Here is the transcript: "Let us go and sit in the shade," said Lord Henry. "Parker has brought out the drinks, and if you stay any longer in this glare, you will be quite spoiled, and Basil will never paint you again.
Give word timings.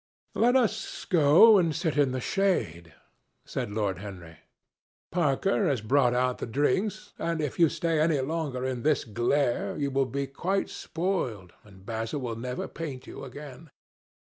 "Let 0.33 0.55
us 0.55 1.05
go 1.05 1.59
and 1.59 1.75
sit 1.75 1.95
in 1.95 2.11
the 2.11 2.19
shade," 2.19 2.95
said 3.45 3.71
Lord 3.71 3.99
Henry. 3.99 4.39
"Parker 5.11 5.67
has 5.67 5.79
brought 5.81 6.15
out 6.15 6.39
the 6.39 6.47
drinks, 6.47 7.13
and 7.19 7.39
if 7.39 7.59
you 7.59 7.69
stay 7.69 7.99
any 7.99 8.19
longer 8.19 8.65
in 8.65 8.81
this 8.81 9.03
glare, 9.05 9.77
you 9.77 9.91
will 9.91 10.07
be 10.07 10.25
quite 10.25 10.71
spoiled, 10.71 11.53
and 11.63 11.85
Basil 11.85 12.19
will 12.19 12.35
never 12.35 12.67
paint 12.67 13.05
you 13.05 13.23
again. 13.23 13.69